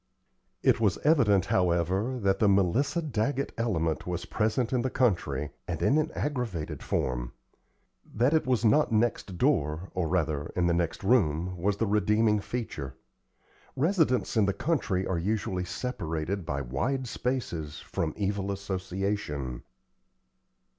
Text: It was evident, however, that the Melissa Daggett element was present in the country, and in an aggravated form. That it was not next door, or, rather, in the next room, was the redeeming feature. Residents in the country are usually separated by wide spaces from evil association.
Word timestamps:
It 0.63 0.79
was 0.79 0.97
evident, 1.03 1.45
however, 1.45 2.17
that 2.23 2.39
the 2.39 2.49
Melissa 2.49 3.03
Daggett 3.03 3.51
element 3.55 4.07
was 4.07 4.25
present 4.25 4.73
in 4.73 4.81
the 4.81 4.89
country, 4.89 5.51
and 5.67 5.79
in 5.83 5.99
an 5.99 6.11
aggravated 6.15 6.81
form. 6.81 7.33
That 8.11 8.33
it 8.33 8.47
was 8.47 8.65
not 8.65 8.91
next 8.91 9.37
door, 9.37 9.91
or, 9.93 10.07
rather, 10.07 10.47
in 10.55 10.65
the 10.65 10.73
next 10.73 11.03
room, 11.03 11.55
was 11.55 11.77
the 11.77 11.85
redeeming 11.85 12.39
feature. 12.39 12.95
Residents 13.75 14.35
in 14.35 14.47
the 14.47 14.53
country 14.53 15.05
are 15.05 15.19
usually 15.19 15.65
separated 15.65 16.47
by 16.47 16.61
wide 16.61 17.07
spaces 17.07 17.79
from 17.79 18.15
evil 18.17 18.51
association. 18.51 19.61